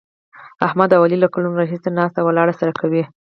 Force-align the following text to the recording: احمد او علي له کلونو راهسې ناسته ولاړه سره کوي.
احمد 0.67 0.89
او 0.95 1.01
علي 1.05 1.17
له 1.21 1.27
کلونو 1.33 1.59
راهسې 1.61 1.89
ناسته 1.97 2.19
ولاړه 2.23 2.53
سره 2.61 2.71
کوي. 2.81 3.03